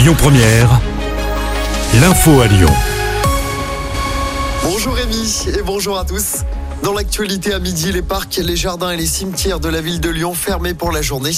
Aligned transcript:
Lyon 0.00 0.14
Première, 0.16 0.80
l'info 2.00 2.40
à 2.40 2.46
Lyon. 2.46 2.72
Bonjour 4.64 4.94
Rémi 4.94 5.44
et 5.54 5.60
bonjour 5.60 5.98
à 5.98 6.06
tous. 6.06 6.36
Dans 6.82 6.94
l'actualité 6.94 7.52
à 7.52 7.58
midi, 7.58 7.92
les 7.92 8.00
parcs, 8.00 8.40
les 8.42 8.56
jardins 8.56 8.92
et 8.92 8.96
les 8.96 9.04
cimetières 9.04 9.60
de 9.60 9.68
la 9.68 9.82
ville 9.82 10.00
de 10.00 10.08
Lyon 10.08 10.32
fermés 10.32 10.72
pour 10.72 10.90
la 10.90 11.02
journée. 11.02 11.32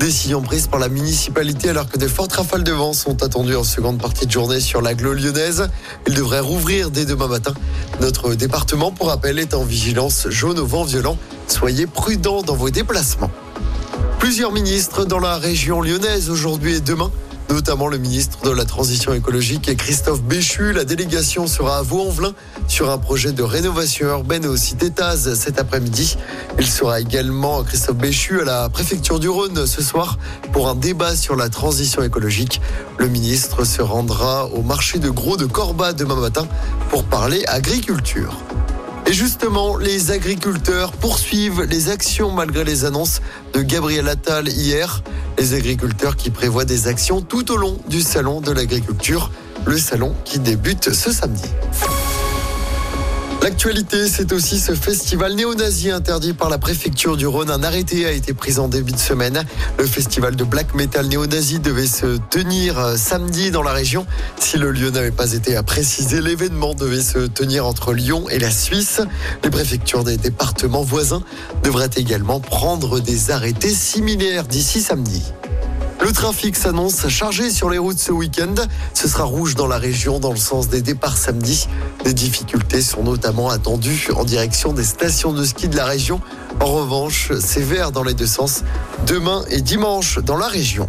Décision 0.00 0.42
prise 0.42 0.66
par 0.66 0.80
la 0.80 0.88
municipalité 0.88 1.68
alors 1.68 1.88
que 1.88 1.98
de 1.98 2.08
fortes 2.08 2.32
rafales 2.32 2.64
de 2.64 2.72
vent 2.72 2.94
sont 2.94 3.22
attendues 3.22 3.54
en 3.54 3.62
seconde 3.62 4.00
partie 4.00 4.26
de 4.26 4.32
journée 4.32 4.58
sur 4.58 4.82
l'agglo 4.82 5.14
lyonnaise. 5.14 5.70
Il 6.08 6.14
devrait 6.14 6.40
rouvrir 6.40 6.90
dès 6.90 7.04
demain 7.04 7.28
matin. 7.28 7.54
Notre 8.00 8.34
département, 8.34 8.90
pour 8.90 9.06
rappel, 9.06 9.38
est 9.38 9.54
en 9.54 9.62
vigilance 9.62 10.26
jaune 10.30 10.58
au 10.58 10.66
vent 10.66 10.82
violent. 10.82 11.16
Soyez 11.46 11.86
prudents 11.86 12.42
dans 12.42 12.56
vos 12.56 12.70
déplacements. 12.70 13.30
Plusieurs 14.18 14.50
ministres 14.50 15.04
dans 15.04 15.20
la 15.20 15.36
région 15.38 15.80
lyonnaise 15.80 16.28
aujourd'hui 16.28 16.74
et 16.74 16.80
demain 16.80 17.12
notamment 17.50 17.88
le 17.88 17.98
ministre 17.98 18.42
de 18.44 18.50
la 18.50 18.64
Transition 18.64 19.12
écologique 19.12 19.76
Christophe 19.76 20.22
Béchu. 20.22 20.72
La 20.72 20.84
délégation 20.84 21.46
sera 21.46 21.78
à 21.78 21.82
Vaux-en-Velin 21.82 22.32
sur 22.68 22.90
un 22.90 22.98
projet 22.98 23.32
de 23.32 23.42
rénovation 23.42 24.06
urbaine 24.08 24.46
au 24.46 24.56
Taz 24.94 25.34
cet 25.34 25.58
après-midi. 25.58 26.16
Il 26.58 26.66
sera 26.66 27.00
également 27.00 27.62
Christophe 27.64 27.96
Béchu 27.96 28.40
à 28.40 28.44
la 28.44 28.68
préfecture 28.68 29.18
du 29.18 29.28
Rhône 29.28 29.66
ce 29.66 29.82
soir 29.82 30.18
pour 30.52 30.68
un 30.68 30.74
débat 30.74 31.16
sur 31.16 31.34
la 31.34 31.48
transition 31.48 32.02
écologique. 32.02 32.60
Le 32.98 33.08
ministre 33.08 33.64
se 33.64 33.82
rendra 33.82 34.46
au 34.46 34.62
marché 34.62 34.98
de 34.98 35.10
gros 35.10 35.36
de 35.36 35.46
Corba 35.46 35.92
demain 35.92 36.16
matin 36.16 36.46
pour 36.88 37.04
parler 37.04 37.44
agriculture. 37.46 38.36
Et 39.06 39.12
justement, 39.12 39.76
les 39.76 40.12
agriculteurs 40.12 40.92
poursuivent 40.92 41.62
les 41.62 41.88
actions 41.88 42.30
malgré 42.30 42.62
les 42.62 42.84
annonces 42.84 43.20
de 43.54 43.60
Gabriel 43.60 44.08
Attal 44.08 44.48
hier. 44.48 45.02
Les 45.40 45.54
agriculteurs 45.54 46.16
qui 46.16 46.28
prévoient 46.28 46.66
des 46.66 46.86
actions 46.86 47.22
tout 47.22 47.50
au 47.50 47.56
long 47.56 47.78
du 47.88 48.02
salon 48.02 48.42
de 48.42 48.52
l'agriculture, 48.52 49.30
le 49.64 49.78
salon 49.78 50.14
qui 50.26 50.38
débute 50.38 50.92
ce 50.92 51.10
samedi. 51.10 51.48
L'actualité, 53.42 54.06
c'est 54.06 54.32
aussi 54.32 54.60
ce 54.60 54.74
festival 54.74 55.34
néo-nazi 55.34 55.90
interdit 55.90 56.34
par 56.34 56.50
la 56.50 56.58
préfecture 56.58 57.16
du 57.16 57.26
Rhône. 57.26 57.50
Un 57.50 57.62
arrêté 57.62 58.04
a 58.04 58.12
été 58.12 58.34
pris 58.34 58.58
en 58.58 58.68
début 58.68 58.92
de 58.92 58.98
semaine. 58.98 59.44
Le 59.78 59.86
festival 59.86 60.36
de 60.36 60.44
black 60.44 60.74
metal 60.74 61.06
néo-nazi 61.06 61.58
devait 61.58 61.86
se 61.86 62.18
tenir 62.28 62.78
euh, 62.78 62.96
samedi 62.96 63.50
dans 63.50 63.62
la 63.62 63.72
région. 63.72 64.06
Si 64.38 64.58
le 64.58 64.70
lieu 64.72 64.90
n'avait 64.90 65.10
pas 65.10 65.32
été 65.32 65.56
à 65.56 65.62
préciser, 65.62 66.20
l'événement 66.20 66.74
devait 66.74 67.00
se 67.00 67.20
tenir 67.20 67.64
entre 67.64 67.94
Lyon 67.94 68.28
et 68.28 68.38
la 68.38 68.50
Suisse. 68.50 69.00
Les 69.42 69.50
préfectures 69.50 70.04
des 70.04 70.18
départements 70.18 70.82
voisins 70.82 71.22
devraient 71.62 71.90
également 71.96 72.40
prendre 72.40 73.00
des 73.00 73.30
arrêtés 73.30 73.72
similaires 73.72 74.44
d'ici 74.44 74.82
samedi. 74.82 75.22
Le 76.02 76.12
trafic 76.12 76.56
s'annonce 76.56 77.08
chargé 77.08 77.50
sur 77.50 77.68
les 77.68 77.76
routes 77.76 77.98
ce 77.98 78.10
week-end. 78.10 78.54
Ce 78.94 79.06
sera 79.06 79.24
rouge 79.24 79.54
dans 79.54 79.66
la 79.66 79.76
région 79.76 80.18
dans 80.18 80.30
le 80.30 80.38
sens 80.38 80.68
des 80.70 80.80
départs 80.80 81.18
samedi. 81.18 81.68
Des 82.04 82.14
difficultés 82.14 82.80
sont 82.80 83.02
notamment 83.02 83.50
attendues 83.50 84.08
en 84.16 84.24
direction 84.24 84.72
des 84.72 84.84
stations 84.84 85.34
de 85.34 85.44
ski 85.44 85.68
de 85.68 85.76
la 85.76 85.84
région. 85.84 86.22
En 86.60 86.72
revanche, 86.72 87.32
c'est 87.38 87.60
vert 87.60 87.92
dans 87.92 88.02
les 88.02 88.14
deux 88.14 88.26
sens 88.26 88.64
demain 89.06 89.44
et 89.50 89.60
dimanche 89.60 90.18
dans 90.20 90.38
la 90.38 90.48
région. 90.48 90.88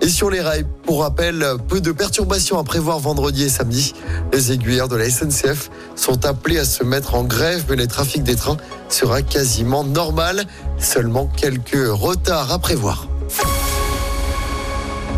Et 0.00 0.08
sur 0.08 0.30
les 0.30 0.40
rails, 0.40 0.66
pour 0.84 1.00
rappel, 1.00 1.44
peu 1.66 1.80
de 1.80 1.90
perturbations 1.90 2.58
à 2.58 2.62
prévoir 2.62 3.00
vendredi 3.00 3.42
et 3.42 3.48
samedi. 3.48 3.94
Les 4.32 4.52
aiguilleurs 4.52 4.88
de 4.88 4.94
la 4.94 5.10
SNCF 5.10 5.70
sont 5.96 6.26
appelés 6.26 6.58
à 6.58 6.64
se 6.64 6.84
mettre 6.84 7.16
en 7.16 7.24
grève, 7.24 7.64
mais 7.68 7.76
le 7.76 7.88
trafic 7.88 8.22
des 8.22 8.36
trains 8.36 8.58
sera 8.88 9.22
quasiment 9.22 9.82
normal. 9.82 10.44
Seulement 10.78 11.26
quelques 11.36 11.88
retards 11.88 12.52
à 12.52 12.58
prévoir. 12.60 13.08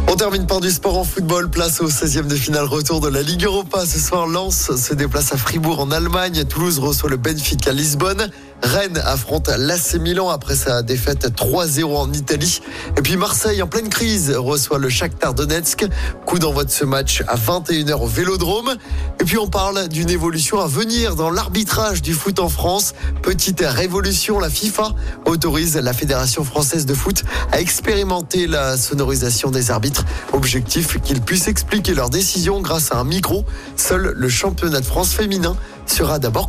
On 0.08 0.14
termine 0.14 0.46
par 0.46 0.60
du 0.60 0.70
sport 0.70 0.98
en 0.98 1.04
football. 1.04 1.50
Place 1.50 1.80
au 1.80 1.88
16e 1.88 2.28
de 2.28 2.36
finale 2.36 2.66
retour 2.66 3.00
de 3.00 3.08
la 3.08 3.22
Ligue 3.22 3.44
Europa. 3.44 3.84
Ce 3.84 3.98
soir, 3.98 4.28
Lens 4.28 4.74
se 4.76 4.94
déplace 4.94 5.32
à 5.32 5.36
Fribourg 5.36 5.80
en 5.80 5.90
Allemagne. 5.90 6.44
Toulouse 6.44 6.78
reçoit 6.78 7.10
le 7.10 7.16
Benfica 7.16 7.70
à 7.70 7.72
Lisbonne. 7.72 8.30
Rennes 8.62 9.00
affronte 9.04 9.48
l'AC 9.48 9.94
Milan 10.00 10.28
après 10.28 10.56
sa 10.56 10.82
défaite 10.82 11.28
3-0 11.28 11.84
en 11.84 12.12
Italie. 12.12 12.60
Et 12.96 13.02
puis 13.02 13.16
Marseille 13.16 13.62
en 13.62 13.66
pleine 13.66 13.88
crise 13.88 14.30
reçoit 14.30 14.78
le 14.78 14.88
Shakhtar 14.88 15.34
Donetsk. 15.34 15.86
Coup 16.24 16.38
d'envoi 16.38 16.64
de 16.64 16.70
ce 16.70 16.84
match 16.84 17.22
à 17.28 17.36
21h 17.36 17.94
au 17.94 18.06
Vélodrome. 18.06 18.74
Et 19.20 19.24
puis 19.24 19.38
on 19.38 19.48
parle 19.48 19.88
d'une 19.88 20.10
évolution 20.10 20.60
à 20.60 20.66
venir 20.66 21.16
dans 21.16 21.30
l'arbitrage 21.30 22.02
du 22.02 22.12
foot 22.12 22.38
en 22.40 22.48
France. 22.48 22.94
Petite 23.22 23.62
révolution, 23.66 24.38
la 24.38 24.50
FIFA 24.50 24.94
autorise 25.26 25.76
la 25.76 25.92
Fédération 25.92 26.44
française 26.44 26.86
de 26.86 26.94
foot 26.94 27.24
à 27.52 27.60
expérimenter 27.60 28.46
la 28.46 28.76
sonorisation 28.76 29.50
des 29.50 29.70
arbitres. 29.70 30.04
Objectif 30.32 31.00
qu'ils 31.02 31.20
puissent 31.20 31.48
expliquer 31.48 31.94
leurs 31.94 32.10
décisions 32.10 32.60
grâce 32.60 32.92
à 32.92 32.98
un 32.98 33.04
micro. 33.04 33.44
Seul 33.76 34.12
le 34.16 34.28
championnat 34.28 34.80
de 34.80 34.86
France 34.86 35.12
féminin 35.12 35.56
sera 35.86 36.18
d'abord 36.18 36.48